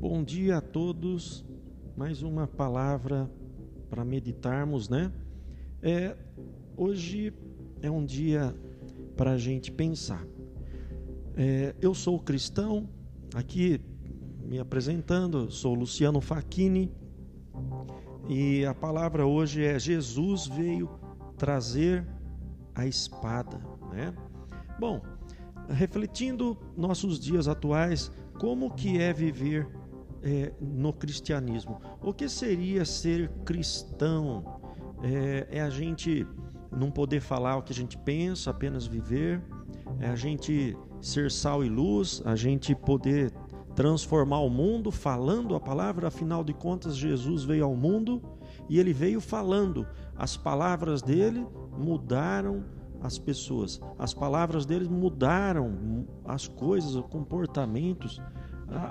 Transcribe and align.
Bom 0.00 0.24
dia 0.24 0.56
a 0.56 0.60
todos. 0.62 1.44
Mais 1.94 2.22
uma 2.22 2.46
palavra 2.46 3.30
para 3.90 4.02
meditarmos, 4.02 4.88
né? 4.88 5.12
É, 5.82 6.16
hoje 6.74 7.34
é 7.82 7.90
um 7.90 8.02
dia 8.02 8.56
para 9.14 9.32
a 9.32 9.36
gente 9.36 9.70
pensar. 9.70 10.26
É, 11.36 11.74
eu 11.82 11.92
sou 11.92 12.18
cristão, 12.18 12.88
aqui 13.34 13.78
me 14.42 14.58
apresentando, 14.58 15.50
sou 15.50 15.74
Luciano 15.74 16.22
Facchini 16.22 16.90
e 18.26 18.64
a 18.64 18.72
palavra 18.72 19.26
hoje 19.26 19.62
é 19.62 19.78
Jesus 19.78 20.46
veio 20.46 20.88
trazer 21.36 22.08
a 22.74 22.86
espada, 22.86 23.60
né? 23.92 24.14
Bom, 24.78 25.02
refletindo 25.68 26.56
nossos 26.74 27.20
dias 27.20 27.46
atuais, 27.46 28.10
como 28.38 28.70
que 28.70 28.98
é 28.98 29.12
viver 29.12 29.68
é, 30.22 30.52
no 30.60 30.92
cristianismo? 30.92 31.80
O 32.02 32.12
que 32.12 32.28
seria 32.28 32.84
ser 32.84 33.28
cristão? 33.44 34.60
É, 35.02 35.58
é, 35.58 35.60
a 35.62 35.70
gente 35.70 36.26
não 36.70 36.90
poder 36.90 37.20
falar 37.20 37.56
o 37.56 37.62
que 37.62 37.72
a 37.72 37.76
gente 37.76 37.96
pensa, 37.98 38.50
apenas 38.50 38.86
viver, 38.86 39.42
é 39.98 40.08
a 40.08 40.16
gente 40.16 40.76
ser 41.00 41.30
sal 41.30 41.64
e 41.64 41.68
luz, 41.68 42.22
a 42.24 42.36
gente 42.36 42.74
poder 42.74 43.32
transformar 43.74 44.40
o 44.40 44.50
mundo 44.50 44.90
falando 44.90 45.54
a 45.54 45.60
palavra, 45.60 46.08
afinal 46.08 46.44
de 46.44 46.52
contas, 46.52 46.96
Jesus 46.96 47.44
veio 47.44 47.64
ao 47.64 47.74
mundo 47.74 48.20
e 48.68 48.78
ele 48.78 48.92
veio 48.92 49.20
falando. 49.20 49.86
As 50.16 50.36
palavras 50.36 51.00
dele 51.02 51.46
mudaram 51.78 52.64
as 53.02 53.18
pessoas. 53.18 53.80
As 53.98 54.12
palavras 54.12 54.66
deles 54.66 54.88
mudaram 54.88 56.06
as 56.24 56.46
coisas, 56.46 56.94
os 56.94 57.06
comportamentos. 57.06 58.20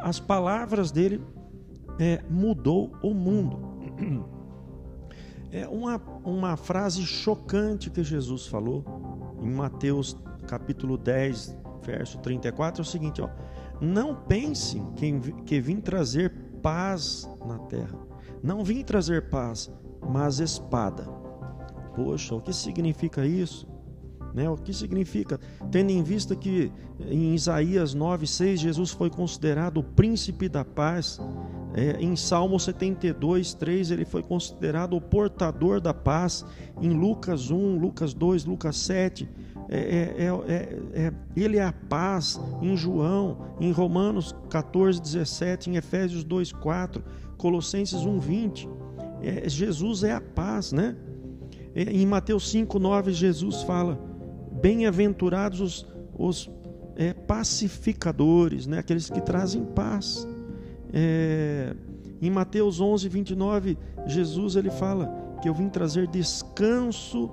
As 0.02 0.20
palavras 0.20 0.92
dele 0.92 1.22
é, 2.00 2.23
mudou 2.30 2.92
o 3.02 3.14
mundo. 3.14 3.59
É 5.52 5.67
uma, 5.67 6.00
uma 6.23 6.56
frase 6.56 7.02
chocante 7.03 7.89
que 7.89 8.03
Jesus 8.03 8.45
falou 8.45 8.86
em 9.42 9.50
Mateus 9.50 10.16
capítulo 10.45 10.95
10, 10.95 11.58
verso 11.81 12.20
34, 12.20 12.81
é 12.81 12.83
o 12.83 12.86
seguinte, 12.86 13.20
ó. 13.20 13.30
Não 13.81 14.14
pensem 14.14 14.92
que, 14.94 15.11
que 15.45 15.59
vim 15.59 15.81
trazer 15.81 16.31
paz 16.61 17.28
na 17.45 17.58
terra. 17.59 17.98
Não 18.44 18.64
vim 18.64 18.83
trazer 18.83 19.30
paz, 19.30 19.72
mas 20.08 20.39
espada. 20.39 21.03
Poxa, 21.95 22.36
o 22.36 22.42
que 22.42 22.53
significa 22.53 23.26
isso? 23.26 23.67
Né? 24.33 24.49
O 24.49 24.55
que 24.55 24.73
significa? 24.73 25.39
Tendo 25.72 25.91
em 25.91 26.03
vista 26.03 26.35
que 26.35 26.72
em 26.99 27.33
Isaías 27.33 27.95
9,6 27.95 28.58
Jesus 28.58 28.91
foi 28.91 29.09
considerado 29.09 29.77
o 29.77 29.83
príncipe 29.83 30.47
da 30.47 30.63
paz, 30.63 31.19
é, 31.73 31.97
em 31.99 32.16
Salmo 32.16 32.59
72, 32.59 33.53
3 33.53 33.91
ele 33.91 34.05
foi 34.05 34.23
considerado 34.23 34.95
o 34.95 35.02
portador 35.02 35.80
da 35.80 35.94
paz, 35.94 36.45
em 36.81 36.89
Lucas 36.89 37.52
1, 37.52 37.77
Lucas 37.77 38.13
2, 38.13 38.45
Lucas 38.45 38.77
7, 38.77 39.30
é 39.71 39.77
é, 39.77 40.25
é, 40.47 41.05
é, 41.05 41.14
ele 41.36 41.58
é 41.58 41.64
a 41.64 41.71
paz, 41.71 42.39
em 42.59 42.75
João, 42.75 43.38
em 43.59 43.71
Romanos 43.71 44.36
14, 44.49 44.99
17, 44.99 45.69
em 45.69 45.75
Efésios 45.75 46.23
2, 46.23 46.52
4, 46.53 47.03
Colossenses 47.38 48.03
1, 48.03 48.19
20. 48.19 48.69
Jesus 49.45 50.03
é 50.03 50.14
a 50.14 50.21
paz, 50.21 50.71
né? 50.71 50.95
Em 51.75 52.05
Mateus 52.05 52.49
5, 52.49 52.80
9, 52.80 53.11
Jesus 53.14 53.61
fala 53.61 54.08
Bem-aventurados 54.61 55.59
os, 55.61 55.88
os 56.17 56.49
é, 56.95 57.13
pacificadores, 57.13 58.67
né? 58.67 58.79
aqueles 58.79 59.09
que 59.09 59.21
trazem 59.21 59.63
paz. 59.63 60.27
É, 60.91 61.75
em 62.21 62.30
Mateus 62.30 62.81
11, 62.81 63.08
29, 63.08 63.77
Jesus 64.05 64.55
ele 64.55 64.69
fala 64.69 65.37
que 65.42 65.48
eu 65.48 65.53
vim 65.53 65.69
trazer 65.69 66.08
descanso 66.08 67.31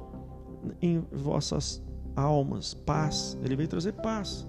em 0.81 1.05
vossas 1.13 1.83
almas, 2.15 2.75
paz. 2.75 3.37
Ele 3.45 3.57
veio 3.57 3.69
trazer 3.69 3.93
paz. 3.93 4.47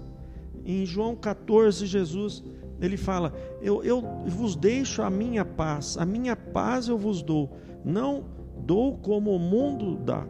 Em 0.64 0.86
João 0.86 1.16
14, 1.16 1.86
Jesus 1.86 2.44
ele 2.80 2.96
fala: 2.96 3.34
eu, 3.60 3.82
eu 3.82 4.00
vos 4.26 4.54
deixo 4.54 5.02
a 5.02 5.10
minha 5.10 5.44
paz, 5.44 5.96
a 5.98 6.06
minha 6.06 6.36
paz 6.36 6.88
eu 6.88 6.96
vos 6.96 7.22
dou, 7.22 7.56
não 7.84 8.24
dou 8.64 8.96
como 8.98 9.34
o 9.34 9.38
mundo 9.38 9.96
dá. 9.96 10.24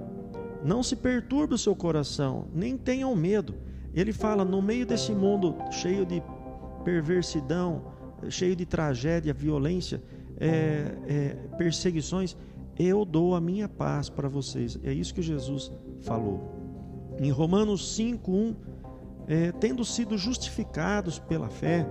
Não 0.65 0.83
se 0.83 0.97
perturbe 0.97 1.55
o 1.55 1.59
seu 1.59 1.75
coração, 1.75 2.47
nem 2.53 2.77
tenham 2.77 3.15
medo. 3.15 3.55
Ele 3.95 4.13
fala: 4.13 4.45
no 4.45 4.61
meio 4.61 4.85
desse 4.85 5.13
mundo 5.13 5.55
cheio 5.71 6.05
de 6.05 6.23
perversidão, 6.85 7.83
cheio 8.29 8.57
de 8.57 8.67
tragédia, 8.67 9.33
violência, 9.33 10.03
é, 10.41 10.97
é, 11.07 11.29
perseguições, 11.57 12.37
eu 12.79 13.05
dou 13.05 13.35
a 13.35 13.41
minha 13.41 13.69
paz 13.69 14.09
para 14.09 14.29
vocês. 14.29 14.79
É 14.83 14.93
isso 14.93 15.15
que 15.15 15.23
Jesus 15.23 15.71
falou. 16.01 16.57
Em 17.21 17.31
Romanos 17.31 17.97
5:1, 17.97 18.55
é, 19.27 19.53
tendo 19.53 19.85
sido 19.85 20.17
justificados 20.17 21.19
pela 21.19 21.49
fé, 21.49 21.87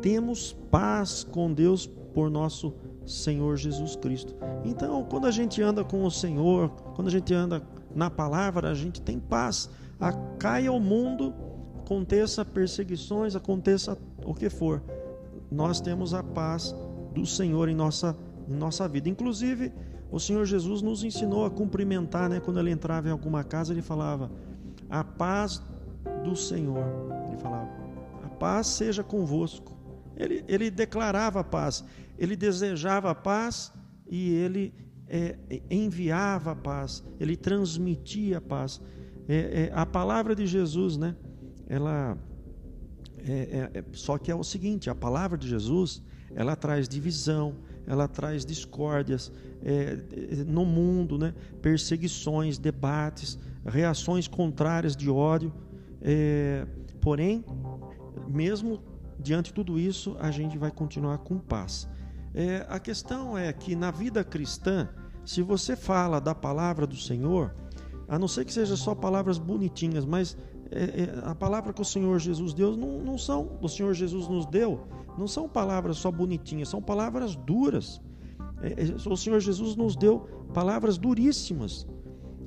temos 0.00 0.52
paz 0.70 1.24
com 1.24 1.52
Deus 1.52 1.86
por 1.86 2.30
nosso 2.30 2.74
Senhor 3.08 3.56
Jesus 3.56 3.96
Cristo. 3.96 4.34
Então, 4.64 5.04
quando 5.04 5.26
a 5.26 5.30
gente 5.30 5.62
anda 5.62 5.84
com 5.84 6.04
o 6.04 6.10
Senhor, 6.10 6.70
quando 6.94 7.08
a 7.08 7.10
gente 7.10 7.32
anda 7.34 7.62
na 7.94 8.10
palavra, 8.10 8.70
a 8.70 8.74
gente 8.74 9.00
tem 9.00 9.18
paz. 9.18 9.70
A, 9.98 10.12
caia 10.12 10.70
o 10.70 10.78
mundo, 10.78 11.34
aconteça 11.78 12.44
perseguições, 12.44 13.34
aconteça 13.34 13.96
o 14.24 14.34
que 14.34 14.50
for, 14.50 14.82
nós 15.50 15.80
temos 15.80 16.12
a 16.12 16.22
paz 16.22 16.74
do 17.14 17.24
Senhor 17.24 17.68
em 17.68 17.74
nossa, 17.74 18.16
em 18.46 18.54
nossa 18.54 18.86
vida. 18.86 19.08
Inclusive, 19.08 19.72
o 20.10 20.20
Senhor 20.20 20.44
Jesus 20.44 20.82
nos 20.82 21.02
ensinou 21.02 21.44
a 21.44 21.50
cumprimentar, 21.50 22.28
né? 22.28 22.40
Quando 22.40 22.60
ele 22.60 22.70
entrava 22.70 23.08
em 23.08 23.10
alguma 23.10 23.42
casa, 23.42 23.72
ele 23.72 23.82
falava: 23.82 24.30
A 24.88 25.02
paz 25.02 25.62
do 26.24 26.36
Senhor. 26.36 26.84
Ele 27.28 27.38
falava: 27.38 27.68
A 28.24 28.28
paz 28.28 28.66
seja 28.66 29.02
convosco. 29.02 29.76
Ele, 30.16 30.44
ele 30.48 30.70
declarava 30.70 31.40
a 31.40 31.44
paz, 31.44 31.84
ele 32.18 32.36
desejava 32.36 33.10
a 33.10 33.14
paz 33.14 33.72
e 34.10 34.34
ele 34.34 34.74
é, 35.08 35.38
enviava 35.70 36.52
a 36.52 36.56
paz, 36.56 37.04
ele 37.18 37.36
transmitia 37.36 38.38
a 38.38 38.40
paz. 38.40 38.80
É, 39.28 39.34
é, 39.64 39.72
a 39.74 39.86
palavra 39.86 40.34
de 40.34 40.46
Jesus, 40.46 40.96
né? 40.96 41.14
Ela 41.66 42.16
é, 43.26 43.32
é, 43.32 43.70
é, 43.78 43.84
só 43.92 44.18
que 44.18 44.30
é 44.30 44.34
o 44.34 44.44
seguinte: 44.44 44.90
a 44.90 44.94
palavra 44.94 45.36
de 45.36 45.48
Jesus 45.48 46.02
ela 46.34 46.54
traz 46.54 46.88
divisão, 46.88 47.54
ela 47.86 48.06
traz 48.06 48.44
discórdias 48.44 49.32
no 50.46 50.64
mundo, 50.64 51.16
né? 51.16 51.34
Perseguições, 51.62 52.58
debates, 52.58 53.38
reações 53.64 54.28
contrárias 54.28 54.94
de 54.94 55.08
ódio. 55.08 55.52
porém, 57.00 57.44
mesmo 58.28 58.80
diante 59.18 59.46
de 59.46 59.54
tudo 59.54 59.78
isso, 59.78 60.16
a 60.20 60.30
gente 60.30 60.58
vai 60.58 60.70
continuar 60.70 61.18
com 61.18 61.38
paz. 61.38 61.88
É, 62.38 62.64
a 62.68 62.78
questão 62.78 63.36
é 63.36 63.52
que 63.52 63.74
na 63.74 63.90
vida 63.90 64.22
cristã, 64.22 64.88
se 65.24 65.42
você 65.42 65.74
fala 65.74 66.20
da 66.20 66.36
palavra 66.36 66.86
do 66.86 66.94
Senhor, 66.94 67.52
a 68.06 68.16
não 68.16 68.28
ser 68.28 68.44
que 68.44 68.52
seja 68.52 68.76
só 68.76 68.94
palavras 68.94 69.38
bonitinhas, 69.38 70.04
mas 70.04 70.36
é, 70.70 70.84
é, 70.84 71.18
a 71.24 71.34
palavra 71.34 71.72
que 71.72 71.82
o 71.82 71.84
Senhor 71.84 72.16
Jesus 72.20 72.54
deu 72.54 72.76
não, 72.76 73.00
não 73.00 73.18
são, 73.18 73.58
o 73.60 73.68
Senhor 73.68 73.92
Jesus 73.92 74.28
nos 74.28 74.46
deu, 74.46 74.86
não 75.18 75.26
são 75.26 75.48
palavras 75.48 75.96
só 75.96 76.12
bonitinhas, 76.12 76.68
são 76.68 76.80
palavras 76.80 77.34
duras. 77.34 78.00
É, 78.62 78.84
é 78.84 79.08
o 79.10 79.16
Senhor 79.16 79.40
Jesus 79.40 79.74
nos 79.74 79.96
deu 79.96 80.20
palavras 80.54 80.96
duríssimas. 80.96 81.88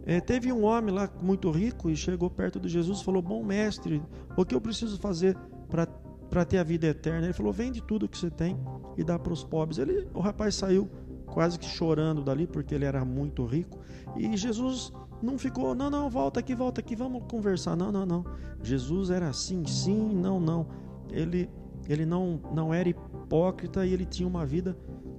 É, 0.06 0.22
teve 0.22 0.54
um 0.54 0.64
homem 0.64 0.96
lá 0.96 1.12
muito 1.22 1.52
rico 1.52 1.90
e 1.90 1.98
chegou 1.98 2.30
perto 2.30 2.62
de 2.62 2.70
Jesus 2.70 3.02
e 3.02 3.04
falou: 3.04 3.22
Bom 3.22 3.44
mestre, 3.44 4.02
o 4.38 4.46
que 4.46 4.56
eu 4.56 4.62
preciso 4.62 4.98
fazer 4.98 5.38
para 5.70 5.86
para 6.32 6.46
ter 6.46 6.58
a 6.58 6.64
vida 6.64 6.88
eterna. 6.88 7.28
Ele 7.28 7.34
falou: 7.34 7.52
vende 7.52 7.84
tudo 7.84 8.08
que 8.08 8.18
você 8.18 8.32
tem 8.32 8.58
e 8.98 9.04
dá 9.04 9.20
para 9.20 9.34
os 9.34 9.44
pobres. 9.44 9.78
Ele, 9.78 10.08
o 10.14 10.22
rapaz 10.22 10.56
saiu 10.56 10.90
quase 11.26 11.60
que 11.60 11.66
chorando 11.66 12.24
dali 12.24 12.48
porque 12.48 12.74
ele 12.74 12.86
era 12.86 13.04
muito 13.04 13.46
rico. 13.46 13.80
E 14.18 14.36
Jesus 14.36 14.92
não 15.22 15.38
ficou, 15.38 15.76
não, 15.76 15.90
não, 15.90 16.10
volta 16.10 16.40
aqui, 16.40 16.56
volta 16.56 16.80
aqui, 16.80 16.96
vamos 16.96 17.24
conversar. 17.30 17.76
Não, 17.76 17.92
não, 17.92 18.06
não. 18.06 18.26
Jesus 18.64 19.10
era 19.10 19.28
assim, 19.28 19.66
sim, 19.66 20.16
não, 20.16 20.40
não. 20.40 20.68
Ele, 21.12 21.50
ele 21.88 22.06
não, 22.06 22.40
não 22.54 22.74
era 22.74 22.88
hipócrita 22.88 23.86
e 23.86 23.94
ele 23.94 24.06
tinha 24.06 24.28
uma 24.28 24.46
vida 24.46 24.76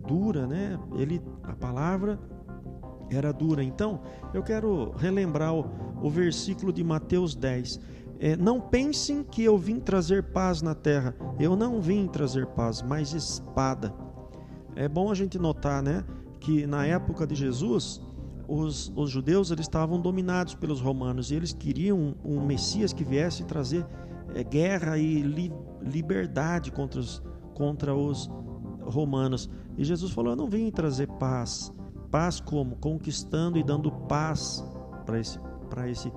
dura, 0.07 0.47
né? 0.47 0.79
Ele, 0.97 1.23
a 1.43 1.53
palavra 1.53 2.19
era 3.11 3.33
dura. 3.33 3.63
Então, 3.63 4.01
eu 4.33 4.43
quero 4.43 4.93
relembrar 4.93 5.55
o, 5.55 5.71
o 6.03 6.09
versículo 6.09 6.73
de 6.73 6.83
Mateus 6.83 7.35
10. 7.35 7.79
É, 8.23 8.37
não 8.37 8.61
pensem 8.61 9.25
que 9.25 9.43
eu 9.43 9.59
vim 9.59 9.81
trazer 9.81 10.23
paz 10.23 10.63
na 10.63 10.77
terra. 10.77 11.13
Eu 11.41 11.57
não 11.57 11.81
vim 11.81 12.07
trazer 12.07 12.47
paz, 12.47 12.81
mas 12.81 13.13
espada. 13.13 13.93
É 14.77 14.89
bom 14.89 15.11
a 15.11 15.15
gente 15.15 15.41
notar, 15.41 15.83
né, 15.83 16.05
que 16.39 16.65
na 16.65 16.87
época 16.87 17.27
de 17.27 17.35
Jesus, 17.35 18.01
os, 18.47 18.93
os 18.95 19.11
judeus 19.11 19.51
eles 19.51 19.65
estavam 19.65 20.01
dominados 20.01 20.55
pelos 20.55 20.81
romanos 20.81 21.33
e 21.33 21.35
eles 21.35 21.53
queriam 21.53 21.99
um, 21.99 22.15
um 22.37 22.47
Messias 22.47 22.93
que 22.93 23.03
viesse 23.03 23.43
trazer 23.43 23.85
é, 24.37 24.45
guerra 24.45 24.97
e 24.97 25.21
li, 25.21 25.53
liberdade 25.83 26.71
contra 26.71 27.01
os, 27.01 27.21
contra 27.55 27.93
os 27.93 28.31
romanos. 28.85 29.51
E 29.77 29.85
Jesus 29.85 30.13
falou: 30.13 30.31
Eu 30.31 30.37
não 30.37 30.49
vim 30.49 30.71
trazer 30.71 31.09
paz. 31.09 31.73
Paz 32.09 32.39
como? 32.39 32.77
Conquistando 32.77 33.59
e 33.59 33.65
dando 33.65 33.91
paz 33.91 34.65
para 35.05 35.19
esse, 35.19 35.41
para 35.69 35.91
esse 35.91 36.13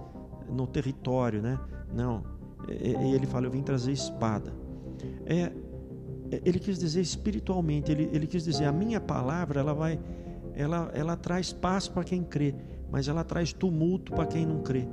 no 0.48 0.68
território, 0.68 1.42
né? 1.42 1.60
Não. 1.96 2.24
E 2.70 3.14
ele 3.14 3.26
fala: 3.26 3.46
Eu 3.46 3.52
vim 3.52 3.62
trazer 3.62 3.92
espada. 3.92 4.54
É, 5.26 5.52
é, 6.32 6.42
ele 6.44 6.60
quis 6.60 6.78
dizer 6.78 7.02
espiritualmente. 7.02 7.92
Ele, 7.92 8.10
ele 8.12 8.28
quis 8.28 8.44
dizer: 8.44 8.66
A 8.66 8.72
minha 8.72 9.00
palavra, 9.00 9.60
ela 9.60 9.74
vai, 9.74 10.00
ela, 10.54 10.92
ela 10.94 11.16
traz 11.16 11.54
paz 11.54 11.88
para 11.88 12.04
quem 12.04 12.24
crê, 12.24 12.54
mas 12.92 13.08
ela 13.08 13.24
traz 13.24 13.54
tumulto 13.54 14.14
para 14.14 14.26
quem 14.26 14.46
não 14.46 14.62
crê. 14.62 14.88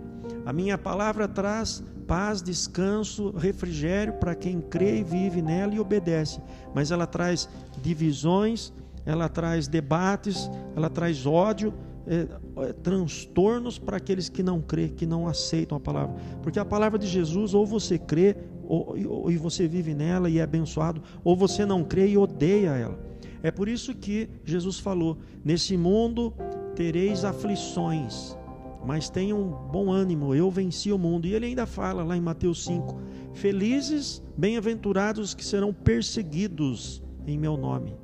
A 0.46 0.52
minha 0.52 0.78
palavra 0.78 1.26
traz 1.26 1.82
paz, 2.06 2.42
descanso, 2.42 3.30
refrigério 3.30 4.14
para 4.14 4.34
quem 4.34 4.60
crê 4.60 4.98
e 4.98 5.04
vive 5.04 5.40
nela 5.40 5.74
e 5.74 5.80
obedece, 5.80 6.40
mas 6.74 6.90
ela 6.90 7.06
traz 7.06 7.48
divisões, 7.80 8.72
ela 9.06 9.28
traz 9.28 9.66
debates, 9.66 10.50
ela 10.76 10.90
traz 10.90 11.26
ódio, 11.26 11.72
é, 12.06 12.26
é, 12.68 12.72
transtornos 12.72 13.78
para 13.78 13.96
aqueles 13.96 14.28
que 14.28 14.42
não 14.42 14.60
crê, 14.60 14.88
que 14.88 15.06
não 15.06 15.26
aceitam 15.26 15.76
a 15.76 15.80
palavra. 15.80 16.16
Porque 16.42 16.58
a 16.58 16.64
palavra 16.64 16.98
de 16.98 17.06
Jesus, 17.06 17.54
ou 17.54 17.66
você 17.66 17.98
crê 17.98 18.36
ou, 18.64 18.96
ou, 19.08 19.30
e 19.30 19.36
você 19.36 19.66
vive 19.66 19.94
nela 19.94 20.30
e 20.30 20.38
é 20.38 20.42
abençoado, 20.42 21.02
ou 21.22 21.36
você 21.36 21.66
não 21.66 21.84
crê 21.84 22.08
e 22.08 22.18
odeia 22.18 22.70
ela. 22.70 22.98
É 23.42 23.50
por 23.50 23.68
isso 23.68 23.94
que 23.94 24.28
Jesus 24.44 24.78
falou: 24.78 25.18
nesse 25.44 25.76
mundo 25.76 26.32
tereis 26.74 27.24
aflições 27.24 28.36
mas 28.84 29.08
tenham 29.08 29.68
bom 29.70 29.90
ânimo, 29.90 30.34
eu 30.34 30.50
venci 30.50 30.90
o 30.90 30.98
mundo. 30.98 31.26
E 31.26 31.34
ele 31.34 31.46
ainda 31.46 31.66
fala 31.66 32.02
lá 32.02 32.16
em 32.16 32.20
Mateus 32.20 32.64
5: 32.64 33.00
Felizes, 33.32 34.22
bem-aventurados 34.36 35.34
que 35.34 35.44
serão 35.44 35.72
perseguidos 35.72 37.02
em 37.26 37.38
meu 37.38 37.56
nome. 37.56 37.96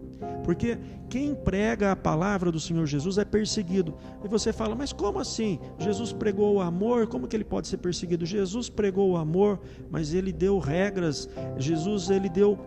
Porque 0.44 0.78
quem 1.08 1.34
prega 1.34 1.92
a 1.92 1.96
palavra 1.96 2.50
do 2.50 2.58
Senhor 2.58 2.86
Jesus 2.86 3.18
é 3.18 3.24
perseguido. 3.24 3.94
E 4.24 4.28
você 4.28 4.52
fala, 4.52 4.74
mas 4.74 4.92
como 4.92 5.18
assim? 5.18 5.58
Jesus 5.78 6.12
pregou 6.12 6.56
o 6.56 6.60
amor, 6.60 7.06
como 7.06 7.28
que 7.28 7.36
ele 7.36 7.44
pode 7.44 7.68
ser 7.68 7.78
perseguido? 7.78 8.26
Jesus 8.26 8.68
pregou 8.68 9.10
o 9.10 9.16
amor, 9.16 9.60
mas 9.90 10.12
ele 10.14 10.32
deu 10.32 10.58
regras. 10.58 11.28
Jesus 11.56 12.10
ele 12.10 12.28
deu 12.28 12.58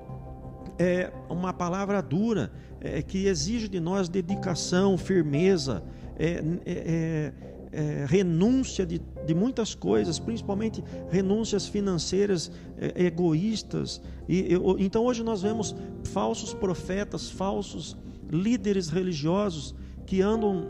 é, 0.78 1.12
uma 1.30 1.54
palavra 1.54 2.02
dura 2.02 2.52
é, 2.80 3.02
que 3.02 3.26
exige 3.26 3.68
de 3.68 3.80
nós 3.80 4.10
dedicação, 4.10 4.98
firmeza. 4.98 5.84
É, 6.18 6.44
é, 6.66 7.34
é 7.72 8.06
renúncia 8.08 8.86
de, 8.86 9.02
de 9.26 9.34
muitas 9.34 9.74
coisas, 9.74 10.20
principalmente 10.20 10.84
renúncias 11.10 11.68
financeiras 11.68 12.52
é, 12.78 13.06
egoístas. 13.06 14.02
E, 14.28 14.52
eu, 14.52 14.76
então 14.78 15.06
hoje 15.06 15.24
nós 15.24 15.42
vemos 15.42 15.76
falsos 16.06 16.54
profetas, 16.54 17.30
falsos 17.30 17.98
líderes 18.30 18.90
religiosos 18.90 19.76
que 20.06 20.22
andam 20.22 20.66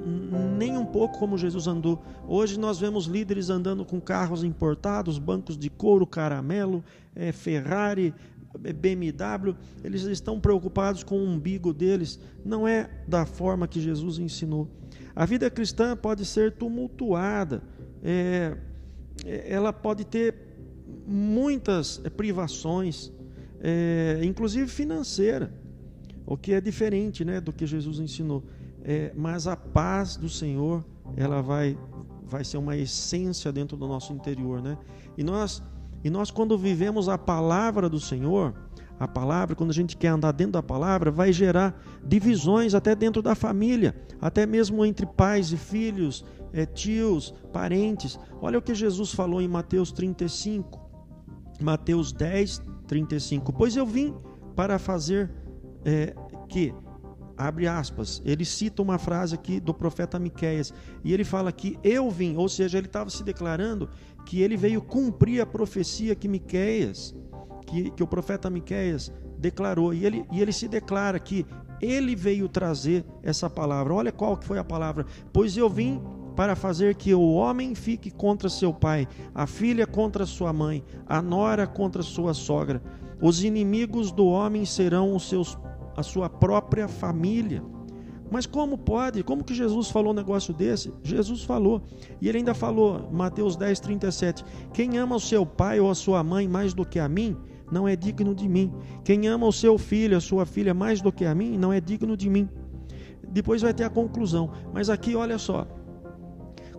nem 0.58 0.78
um 0.78 0.86
pouco 0.86 1.18
como 1.18 1.38
Jesus 1.38 1.66
andou. 1.66 2.04
Hoje 2.28 2.60
nós 2.60 2.80
vemos 2.80 3.06
líderes 3.06 3.50
andando 3.50 3.84
com 3.84 4.00
carros 4.00 4.44
importados, 4.44 5.18
bancos 5.18 5.58
de 5.58 5.68
couro, 5.68 6.06
caramelo, 6.06 6.84
é, 7.16 7.32
Ferrari, 7.32 8.14
BMW, 8.58 9.56
eles 9.84 10.04
estão 10.04 10.40
preocupados 10.40 11.04
com 11.04 11.18
o 11.18 11.24
umbigo 11.24 11.74
deles, 11.74 12.20
não 12.44 12.68
é 12.68 12.90
da 13.08 13.26
forma 13.26 13.68
que 13.68 13.80
Jesus 13.80 14.20
ensinou. 14.20 14.70
A 15.16 15.26
vida 15.26 15.50
cristã 15.50 15.96
pode 15.96 16.26
ser 16.26 16.54
tumultuada, 16.54 17.64
é, 18.04 18.58
é 19.26 19.54
ela 19.54 19.72
pode 19.72 20.06
ter 20.06 20.36
muitas 21.06 21.98
privações, 22.16 23.12
é, 23.62 24.20
inclusive 24.24 24.68
financeira, 24.68 25.54
o 26.26 26.38
que 26.38 26.54
é 26.54 26.62
diferente 26.62 27.26
né, 27.26 27.42
do 27.42 27.52
que 27.52 27.66
Jesus 27.66 28.00
ensinou. 28.00 28.44
É, 28.84 29.12
mas 29.16 29.48
a 29.48 29.56
paz 29.56 30.16
do 30.16 30.30
Senhor, 30.30 30.84
ela 31.16 31.42
vai, 31.42 31.78
vai 32.24 32.44
ser 32.44 32.58
uma 32.58 32.76
essência 32.76 33.52
dentro 33.52 33.78
do 33.78 33.88
nosso 33.88 34.14
interior. 34.14 34.62
Né? 34.62 34.78
E, 35.18 35.24
nós, 35.24 35.62
e 36.04 36.10
nós, 36.10 36.32
quando 36.32 36.58
vivemos 36.58 37.08
a 37.08 37.18
palavra 37.18 37.88
do 37.90 38.00
Senhor, 38.00 38.54
a 39.00 39.08
palavra, 39.08 39.56
quando 39.56 39.72
a 39.72 39.74
gente 39.74 39.98
quer 39.98 40.10
andar 40.10 40.32
dentro 40.32 40.54
da 40.54 40.64
palavra, 40.64 41.10
vai 41.10 41.34
gerar 41.34 41.80
divisões 42.06 42.76
até 42.76 42.94
dentro 42.96 43.22
da 43.22 43.34
família, 43.34 43.96
até 44.20 44.46
mesmo 44.46 44.86
entre 44.86 45.06
pais 45.06 45.52
e 45.52 45.58
filhos, 45.58 46.24
é, 46.54 46.66
tios, 46.66 47.34
parentes. 47.52 48.20
Olha 48.42 48.60
o 48.60 48.62
que 48.62 48.76
Jesus 48.76 49.12
falou 49.12 49.42
em 49.42 49.48
Mateus 49.48 49.92
35, 49.92 50.80
Mateus 51.60 52.12
10, 52.12 52.62
35. 52.88 53.52
Pois 53.54 53.76
eu 53.76 53.86
vim 53.86 54.14
para 54.56 54.78
fazer 54.78 55.32
é, 55.84 56.14
que, 56.48 56.74
abre 57.38 57.68
aspas, 57.68 58.22
ele 58.26 58.46
cita 58.46 58.82
uma 58.82 58.98
frase 58.98 59.36
aqui 59.36 59.60
do 59.60 59.74
profeta 59.74 60.20
Miqueias, 60.20 60.74
e 61.04 61.14
ele 61.14 61.24
fala 61.24 61.52
que 61.52 61.78
eu 61.84 62.10
vim, 62.10 62.36
ou 62.38 62.48
seja, 62.50 62.78
ele 62.78 62.88
estava 62.88 63.10
se 63.10 63.24
declarando 63.24 63.90
que 64.26 64.42
ele 64.42 64.56
veio 64.56 64.82
cumprir 64.82 65.42
a 65.42 65.46
profecia 65.46 66.16
que 66.16 66.28
Miqueias 66.28 67.14
que, 67.72 67.90
que 67.92 68.04
o 68.04 68.08
profeta 68.08 68.50
Miqueias 68.50 69.12
declarou. 69.38 69.94
E 69.94 70.06
ele, 70.06 70.26
e 70.32 70.42
ele 70.42 70.52
se 70.52 70.68
declara 70.68 71.18
que 71.20 71.46
ele 71.82 72.16
veio 72.16 72.50
trazer 72.50 73.06
essa 73.24 73.50
palavra. 73.50 73.94
Olha 73.94 74.12
qual 74.12 74.36
que 74.36 74.46
foi 74.46 74.60
a 74.60 74.64
palavra. 74.64 75.06
Pois 75.32 75.56
eu 75.56 75.70
vim 75.70 76.02
para 76.36 76.56
fazer 76.56 76.96
que 76.96 77.14
o 77.14 77.34
homem 77.34 77.74
fique 77.74 78.12
contra 78.12 78.50
seu 78.50 78.74
pai, 78.74 79.08
a 79.34 79.48
filha 79.48 79.88
contra 79.88 80.26
sua 80.26 80.52
mãe, 80.54 80.84
a 81.08 81.22
nora 81.22 81.66
contra 81.66 82.04
sua 82.04 82.34
sogra. 82.34 82.82
Os 83.22 83.44
inimigos 83.44 84.12
do 84.12 84.26
homem 84.26 84.66
serão 84.66 85.16
os 85.16 85.30
seus, 85.30 85.58
a 86.02 86.04
sua 86.04 86.30
própria 86.30 86.88
família. 86.88 87.64
Mas 88.30 88.46
como 88.46 88.78
pode? 88.78 89.24
Como 89.24 89.44
que 89.44 89.54
Jesus 89.54 89.90
falou 89.90 90.12
um 90.12 90.16
negócio 90.16 90.54
desse? 90.54 90.94
Jesus 91.04 91.44
falou. 91.44 91.82
E 92.22 92.30
ele 92.30 92.38
ainda 92.38 92.54
falou, 92.54 93.10
Mateus 93.12 93.58
10, 93.58 93.80
37, 93.82 94.46
quem 94.74 94.98
ama 94.98 95.18
o 95.18 95.20
seu 95.20 95.46
pai 95.46 95.80
ou 95.80 95.90
a 95.90 95.96
sua 95.96 96.24
mãe 96.24 96.48
mais 96.48 96.74
do 96.74 96.86
que 96.86 96.98
a 96.98 97.10
mim, 97.10 97.36
não 97.72 97.88
é 97.88 97.96
digno 97.96 98.34
de 98.34 98.48
mim. 98.48 98.74
Quem 99.04 99.28
ama 99.28 99.48
o 99.48 99.52
seu 99.52 99.78
filho, 99.78 100.16
a 100.16 100.22
sua 100.22 100.46
filha 100.46 100.74
mais 100.74 101.02
do 101.02 101.12
que 101.12 101.26
a 101.26 101.36
mim, 101.36 101.58
não 101.58 101.74
é 101.74 101.82
digno 101.82 102.16
de 102.16 102.30
mim. 102.30 102.48
Depois 103.28 103.62
vai 103.62 103.74
ter 103.74 103.84
a 103.84 103.90
conclusão. 103.90 104.52
Mas 104.74 104.90
aqui, 104.90 105.16
olha 105.16 105.38
só. 105.38 105.68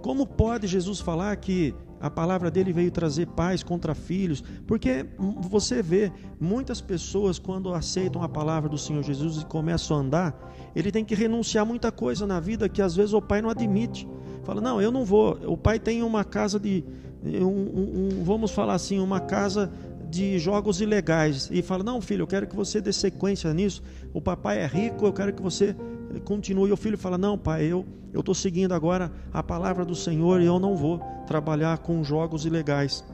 Como 0.02 0.26
pode 0.26 0.66
Jesus 0.66 1.00
falar 1.00 1.36
que 1.36 1.74
a 2.02 2.10
palavra 2.10 2.50
dele 2.50 2.72
veio 2.72 2.90
trazer 2.90 3.28
paz 3.28 3.62
contra 3.62 3.94
filhos? 3.94 4.42
Porque 4.66 5.06
você 5.48 5.80
vê 5.80 6.12
muitas 6.40 6.80
pessoas, 6.80 7.38
quando 7.38 7.72
aceitam 7.72 8.22
a 8.22 8.28
palavra 8.28 8.68
do 8.68 8.76
Senhor 8.76 9.02
Jesus 9.02 9.40
e 9.40 9.46
começam 9.46 9.96
a 9.96 10.00
andar, 10.00 10.52
ele 10.74 10.90
tem 10.90 11.04
que 11.04 11.14
renunciar 11.14 11.64
muita 11.64 11.92
coisa 11.92 12.26
na 12.26 12.40
vida 12.40 12.68
que 12.68 12.82
às 12.82 12.96
vezes 12.96 13.12
o 13.12 13.22
pai 13.22 13.40
não 13.40 13.48
admite. 13.48 14.08
Fala, 14.42 14.60
não, 14.60 14.82
eu 14.82 14.90
não 14.90 15.04
vou. 15.04 15.38
O 15.46 15.56
pai 15.56 15.78
tem 15.78 16.02
uma 16.02 16.24
casa 16.24 16.58
de. 16.58 16.84
Um, 17.24 17.46
um, 17.46 18.18
um, 18.20 18.24
vamos 18.24 18.50
falar 18.50 18.74
assim, 18.74 18.98
uma 18.98 19.20
casa 19.20 19.70
de 20.12 20.38
jogos 20.38 20.80
ilegais 20.80 21.48
e 21.50 21.62
fala: 21.62 21.82
Não, 21.82 22.00
filho, 22.00 22.22
eu 22.22 22.26
quero 22.26 22.46
que 22.46 22.54
você 22.54 22.80
dê 22.80 22.92
sequência 22.92 23.52
nisso. 23.54 23.82
O 24.12 24.20
papai 24.20 24.58
é 24.58 24.66
rico, 24.66 25.06
eu 25.06 25.12
quero 25.12 25.32
que 25.32 25.40
você 25.40 25.74
continue. 26.20 26.70
E 26.70 26.72
o 26.72 26.76
filho 26.76 26.98
fala: 26.98 27.18
Não, 27.18 27.38
pai, 27.38 27.64
eu 27.64 27.84
estou 28.14 28.34
seguindo 28.34 28.72
agora 28.72 29.12
a 29.32 29.42
palavra 29.42 29.84
do 29.84 29.94
Senhor 29.94 30.40
e 30.40 30.46
eu 30.46 30.58
não 30.58 30.76
vou 30.76 31.00
trabalhar 31.26 31.78
com 31.78 32.02
jogos 32.02 32.44
ilegais. 32.44 33.04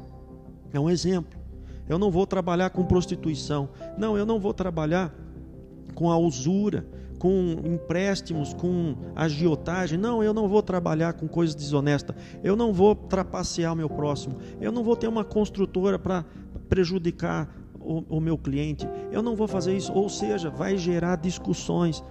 É 0.72 0.78
um 0.78 0.90
exemplo. 0.90 1.38
Eu 1.88 1.98
não 1.98 2.10
vou 2.10 2.26
trabalhar 2.26 2.70
com 2.70 2.84
prostituição. 2.84 3.70
Não, 3.96 4.16
eu 4.16 4.26
não 4.26 4.38
vou 4.38 4.52
trabalhar 4.52 5.14
com 5.94 6.10
a 6.10 6.18
usura 6.18 6.86
com 7.18 7.56
empréstimos, 7.64 8.54
com 8.54 8.94
agiotagem. 9.14 9.98
Não, 9.98 10.22
eu 10.22 10.32
não 10.32 10.48
vou 10.48 10.62
trabalhar 10.62 11.14
com 11.14 11.26
coisas 11.26 11.54
desonestas. 11.54 12.16
Eu 12.42 12.56
não 12.56 12.72
vou 12.72 12.94
trapacear 12.94 13.72
o 13.72 13.76
meu 13.76 13.90
próximo. 13.90 14.36
Eu 14.60 14.72
não 14.72 14.82
vou 14.82 14.96
ter 14.96 15.08
uma 15.08 15.24
construtora 15.24 15.98
para 15.98 16.24
prejudicar 16.68 17.52
o, 17.80 18.04
o, 18.16 18.20
meu 18.20 18.38
cliente. 18.38 18.88
Eu 19.10 19.22
não 19.22 19.34
vou 19.34 19.48
fazer 19.48 19.76
isso. 19.76 19.92
Ou 19.92 20.08
seja, 20.08 20.48
vai 20.48 20.76
gerar 20.76 21.16
discussões, 21.16 22.02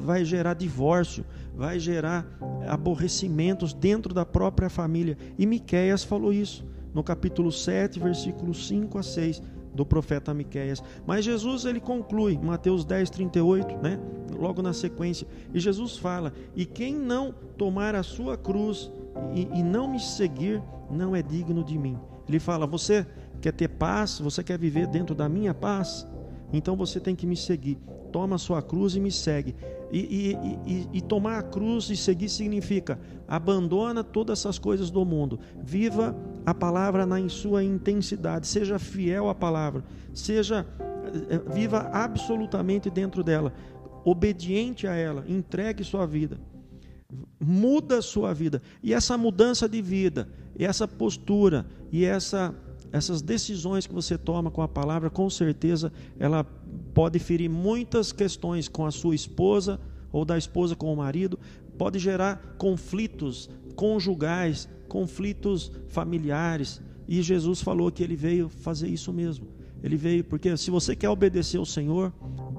vai 0.00 0.24
gerar 0.24 0.54
divórcio, 0.54 1.24
vai 1.54 1.78
gerar 1.78 2.26
aborrecimentos 2.66 3.72
dentro 3.72 4.14
da 4.14 4.24
própria 4.24 4.68
família. 4.68 5.16
E 5.38 5.46
Miqueias 5.46 6.04
falou 6.04 6.32
isso 6.32 6.64
no 6.94 7.02
capítulo 7.02 7.50
7, 7.50 7.98
versículos 7.98 8.66
5 8.68 8.98
a 8.98 9.02
6 9.02 9.42
do 9.74 9.86
profeta 9.86 10.34
Miqueias. 10.34 10.82
Mas 11.06 11.24
Jesus 11.24 11.64
ele 11.64 11.80
conclui, 11.80 12.38
Mateus 12.38 12.84
10, 12.84 13.10
38, 13.10 13.78
né? 13.78 13.98
logo 14.36 14.60
na 14.62 14.72
sequência, 14.72 15.26
e 15.52 15.60
Jesus 15.60 15.96
fala: 15.96 16.32
E 16.54 16.64
quem 16.64 16.94
não 16.94 17.34
tomar 17.56 17.94
a 17.94 18.02
sua 18.02 18.36
cruz 18.36 18.90
e, 19.34 19.48
e 19.58 19.62
não 19.62 19.88
me 19.88 20.00
seguir, 20.00 20.62
não 20.90 21.14
é 21.14 21.22
digno 21.22 21.64
de 21.64 21.78
mim. 21.78 21.98
Ele 22.28 22.38
fala: 22.38 22.66
Você 22.66 23.06
quer 23.40 23.52
ter 23.52 23.68
paz? 23.68 24.18
Você 24.20 24.42
quer 24.42 24.58
viver 24.58 24.86
dentro 24.86 25.14
da 25.14 25.28
minha 25.28 25.54
paz? 25.54 26.06
Então 26.52 26.76
você 26.76 27.00
tem 27.00 27.14
que 27.14 27.26
me 27.26 27.36
seguir. 27.36 27.78
Toma 28.12 28.36
a 28.36 28.38
sua 28.38 28.60
cruz 28.60 28.94
e 28.94 29.00
me 29.00 29.10
segue. 29.10 29.54
E, 29.90 29.98
e, 29.98 30.70
e, 30.70 30.88
e, 30.94 31.00
tomar 31.00 31.38
a 31.38 31.42
cruz 31.42 31.90
e 31.90 31.96
seguir 31.96 32.28
significa 32.28 32.98
abandona 33.28 34.02
todas 34.02 34.40
essas 34.40 34.58
coisas 34.58 34.90
do 34.90 35.04
mundo. 35.04 35.38
Viva 35.62 36.16
a 36.44 36.54
palavra 36.54 37.06
na 37.06 37.28
sua 37.28 37.62
intensidade, 37.62 38.46
seja 38.46 38.78
fiel 38.78 39.28
à 39.28 39.34
palavra, 39.34 39.84
seja 40.12 40.66
eh, 41.30 41.40
viva 41.52 41.90
absolutamente 41.92 42.88
dentro 42.88 43.22
dela, 43.22 43.52
obediente 44.04 44.86
a 44.86 44.94
ela, 44.94 45.24
entregue 45.28 45.84
sua 45.84 46.06
vida. 46.06 46.38
Muda 47.38 48.00
sua 48.00 48.32
vida. 48.32 48.62
E 48.82 48.94
essa 48.94 49.18
mudança 49.18 49.68
de 49.68 49.82
vida, 49.82 50.28
essa 50.58 50.88
postura 50.88 51.66
e 51.90 52.04
essa 52.04 52.54
essas 52.92 53.22
decisões 53.22 53.86
que 53.86 53.94
você 53.94 54.18
toma 54.18 54.50
com 54.50 54.60
a 54.60 54.68
palavra, 54.68 55.08
com 55.08 55.28
certeza, 55.30 55.90
ela 56.18 56.44
pode 56.92 57.18
ferir 57.18 57.48
muitas 57.48 58.12
questões 58.12 58.68
com 58.68 58.84
a 58.84 58.90
sua 58.90 59.14
esposa 59.14 59.80
ou 60.12 60.24
da 60.24 60.36
esposa 60.36 60.76
com 60.76 60.92
o 60.92 60.96
marido, 60.96 61.38
pode 61.78 61.98
gerar 61.98 62.54
conflitos 62.58 63.48
conjugais, 63.74 64.68
conflitos 64.88 65.72
familiares. 65.88 66.82
E 67.08 67.22
Jesus 67.22 67.62
falou 67.62 67.90
que 67.90 68.02
ele 68.02 68.14
veio 68.14 68.50
fazer 68.50 68.88
isso 68.88 69.10
mesmo. 69.10 69.46
Ele 69.82 69.96
veio 69.96 70.22
porque 70.22 70.54
se 70.56 70.70
você 70.70 70.94
quer 70.94 71.08
obedecer 71.08 71.56
ao 71.56 71.64
Senhor, 71.64 72.12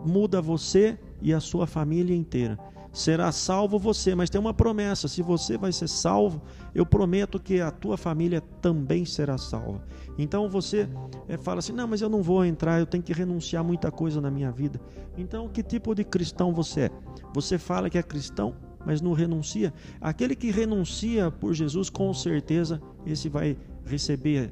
muda 0.04 0.42
você 0.42 0.98
e 1.22 1.32
a 1.32 1.40
sua 1.40 1.68
família 1.68 2.16
inteira 2.16 2.58
será 2.94 3.32
salvo 3.32 3.80
você, 3.80 4.14
mas 4.14 4.30
tem 4.30 4.40
uma 4.40 4.54
promessa: 4.54 5.08
se 5.08 5.24
você 5.24 5.58
vai 5.58 5.74
ser 5.74 5.90
salvo, 5.90 6.42
eu 6.74 6.86
prometo 6.86 7.40
que 7.40 7.60
a 7.60 7.72
tua 7.72 7.98
família 7.98 8.40
também 8.62 9.04
será 9.04 9.38
salva. 9.38 9.84
Então 10.18 10.48
você 10.48 10.88
é, 11.28 11.36
fala 11.36 11.60
assim: 11.60 11.74
não, 11.74 11.88
mas 11.88 12.02
eu 12.02 12.08
não 12.10 12.22
vou 12.22 12.46
entrar, 12.46 12.80
eu 12.80 12.86
tenho 12.86 13.04
que 13.04 13.12
renunciar 13.12 13.64
muita 13.64 13.92
coisa 13.92 14.22
na 14.22 14.30
minha 14.30 14.52
vida. 14.52 14.80
Então, 15.18 15.50
que 15.50 15.64
tipo 15.64 15.96
de 15.96 16.04
cristão 16.04 16.54
você 16.54 16.82
é? 16.82 16.92
Você 17.34 17.58
fala 17.58 17.90
que 17.90 17.98
é 17.98 18.04
cristão, 18.04 18.56
mas 18.86 19.02
não 19.02 19.14
renuncia? 19.14 19.74
Aquele 20.00 20.36
que 20.36 20.52
renuncia 20.52 21.32
por 21.32 21.54
Jesus, 21.54 21.90
com 21.90 22.14
certeza, 22.14 22.80
esse 23.06 23.28
vai 23.28 23.58
receber 23.86 24.52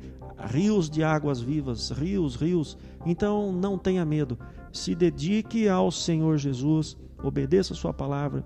rios 0.49 0.89
de 0.89 1.03
águas 1.03 1.39
vivas, 1.39 1.91
rios, 1.91 2.35
rios. 2.35 2.77
Então, 3.05 3.51
não 3.51 3.77
tenha 3.77 4.03
medo. 4.03 4.37
Se 4.71 4.95
dedique 4.95 5.67
ao 5.67 5.91
Senhor 5.91 6.37
Jesus 6.37 6.97
obedeça 7.23 7.73
a 7.73 7.75
sua 7.75 7.93
palavra, 7.93 8.43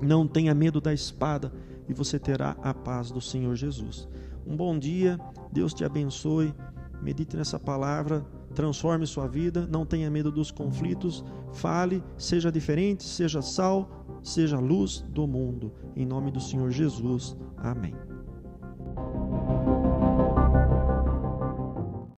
não 0.00 0.26
tenha 0.26 0.54
medo 0.54 0.80
da 0.80 0.92
espada 0.92 1.52
e 1.88 1.94
você 1.94 2.18
terá 2.18 2.56
a 2.62 2.74
paz 2.74 3.10
do 3.10 3.20
Senhor 3.20 3.54
Jesus. 3.54 4.08
Um 4.46 4.56
bom 4.56 4.78
dia, 4.78 5.18
Deus 5.52 5.74
te 5.74 5.84
abençoe. 5.84 6.54
Medite 7.02 7.36
nessa 7.36 7.58
palavra, 7.58 8.24
transforme 8.54 9.06
sua 9.06 9.28
vida, 9.28 9.66
não 9.66 9.84
tenha 9.84 10.10
medo 10.10 10.32
dos 10.32 10.50
conflitos, 10.50 11.24
fale, 11.52 12.02
seja 12.16 12.50
diferente, 12.50 13.04
seja 13.04 13.42
sal, 13.42 14.06
seja 14.22 14.58
luz 14.58 15.04
do 15.10 15.26
mundo. 15.26 15.72
Em 15.94 16.06
nome 16.06 16.30
do 16.30 16.40
Senhor 16.40 16.70
Jesus. 16.70 17.36
Amém. 17.58 18.15